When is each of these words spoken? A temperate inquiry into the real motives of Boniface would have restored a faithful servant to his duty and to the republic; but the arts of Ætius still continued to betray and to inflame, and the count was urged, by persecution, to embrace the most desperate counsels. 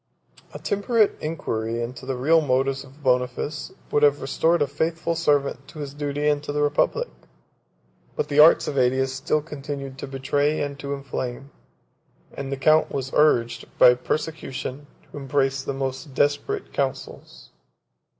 A 0.51 0.57
temperate 0.57 1.15
inquiry 1.21 1.79
into 1.79 2.07
the 2.07 2.15
real 2.15 2.41
motives 2.41 2.83
of 2.83 3.03
Boniface 3.03 3.71
would 3.91 4.01
have 4.01 4.19
restored 4.19 4.63
a 4.63 4.65
faithful 4.65 5.13
servant 5.13 5.67
to 5.67 5.77
his 5.77 5.93
duty 5.93 6.27
and 6.27 6.41
to 6.43 6.51
the 6.51 6.63
republic; 6.63 7.07
but 8.15 8.27
the 8.27 8.39
arts 8.39 8.67
of 8.67 8.77
Ætius 8.77 9.09
still 9.09 9.43
continued 9.43 9.99
to 9.99 10.07
betray 10.07 10.59
and 10.59 10.79
to 10.79 10.95
inflame, 10.95 11.51
and 12.33 12.51
the 12.51 12.57
count 12.57 12.89
was 12.91 13.13
urged, 13.13 13.65
by 13.77 13.93
persecution, 13.93 14.87
to 15.11 15.17
embrace 15.19 15.61
the 15.61 15.71
most 15.71 16.15
desperate 16.15 16.73
counsels. 16.73 17.51